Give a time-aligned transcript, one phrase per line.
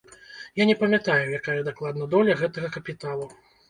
[0.61, 3.35] Я не памятаю, якая дакладна доля гэтага капіталу.